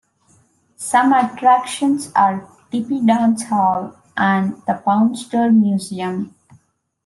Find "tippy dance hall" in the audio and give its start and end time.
2.71-3.95